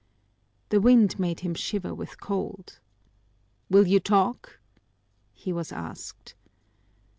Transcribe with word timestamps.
The 0.69 0.81
wind 0.81 1.19
made 1.19 1.41
him 1.41 1.53
shiver 1.53 1.93
with 1.93 2.19
cold. 2.19 2.79
"Will 3.69 3.85
you 3.85 3.99
talk?" 3.99 4.59
he 5.31 5.53
was 5.53 5.71
asked. 5.71 6.33